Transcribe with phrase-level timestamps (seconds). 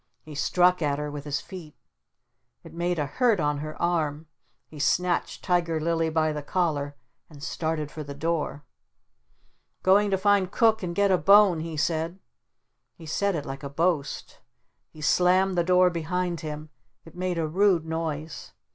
[0.23, 1.75] He struck at her with his feet.
[2.63, 4.25] It made a hurt on her arm.
[4.67, 6.95] He snatched Tiger Lily by the collar
[7.29, 8.63] and started for the door.
[9.83, 12.17] "Going to find Cook and get a bone!" he said.
[12.95, 14.39] He said it like a boast.
[14.89, 16.71] He slammed the door behind him.
[17.05, 18.53] It made a rude noise.